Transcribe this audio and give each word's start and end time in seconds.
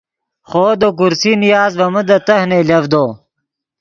خوو 0.49 0.69
دے 0.81 0.89
کرسی 0.97 1.31
نیاست 1.41 1.73
ڤے 1.79 1.85
من 1.93 2.03
دے 2.09 2.17
تہہ 2.25 2.47
نئیلڤدو 2.49 3.05